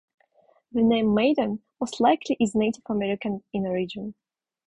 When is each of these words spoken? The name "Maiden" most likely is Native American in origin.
The 0.71 0.81
name 0.81 1.13
"Maiden" 1.13 1.61
most 1.79 1.99
likely 1.99 2.35
is 2.39 2.55
Native 2.55 2.81
American 2.89 3.43
in 3.53 3.67
origin. 3.67 4.15